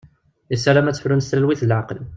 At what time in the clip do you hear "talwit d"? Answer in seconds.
1.27-1.67